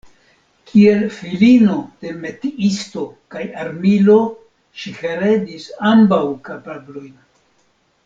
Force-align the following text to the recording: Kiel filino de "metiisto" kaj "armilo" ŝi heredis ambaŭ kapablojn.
Kiel 0.69 1.03
filino 1.17 1.75
de 2.05 2.13
"metiisto" 2.23 3.05
kaj 3.37 3.45
"armilo" 3.67 4.19
ŝi 4.81 4.97
heredis 5.05 5.71
ambaŭ 5.95 6.23
kapablojn. 6.51 7.17